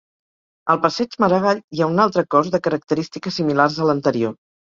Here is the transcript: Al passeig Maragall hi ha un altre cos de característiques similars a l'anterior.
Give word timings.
Al 0.73 0.77
passeig 0.85 1.13
Maragall 1.23 1.61
hi 1.77 1.83
ha 1.83 1.89
un 1.91 2.01
altre 2.07 2.25
cos 2.37 2.49
de 2.57 2.61
característiques 2.69 3.39
similars 3.43 3.79
a 3.87 3.93
l'anterior. 3.93 4.35